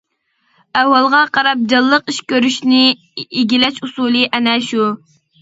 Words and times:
ئەھۋالغا 0.79 1.19
قاراپ 1.37 1.61
جانلىق 1.73 2.09
ئىش 2.13 2.21
كۆرۈشىنى 2.33 2.81
ئىگىلەش 3.27 3.79
ئۇسۇلى 3.85 4.27
ئەنە 4.39 4.59
شۇ. 4.73 4.91